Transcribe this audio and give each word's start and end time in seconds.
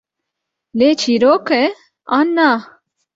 Lê 0.79 0.89
çîrok 0.99 1.45
e, 1.61 1.63
an 2.17 2.27
na? 2.35 2.49